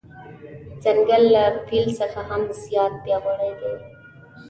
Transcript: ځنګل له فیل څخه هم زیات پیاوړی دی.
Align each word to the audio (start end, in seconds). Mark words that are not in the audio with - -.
ځنګل 0.83 1.23
له 1.35 1.43
فیل 1.67 1.87
څخه 1.99 2.19
هم 2.29 2.41
زیات 2.61 2.93
پیاوړی 3.03 3.51
دی. 3.59 3.73